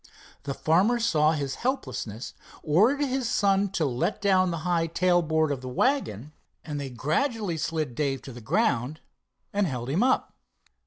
The 0.45 0.55
farmer 0.55 0.99
saw 0.99 1.33
his 1.33 1.53
helplessness, 1.61 2.33
ordered 2.63 3.05
his 3.05 3.29
son 3.29 3.69
to 3.73 3.85
let 3.85 4.19
down 4.19 4.49
the 4.49 4.57
high 4.65 4.87
tailboard 4.87 5.51
of 5.51 5.61
the 5.61 5.69
wagon, 5.69 6.31
and 6.65 6.79
they 6.81 6.89
gradually 6.89 7.57
slid 7.57 7.93
Dave 7.93 8.23
to 8.23 8.31
the 8.33 8.41
ground 8.41 8.99
and 9.53 9.67
held 9.67 9.91
him 9.91 10.01
up. 10.01 10.33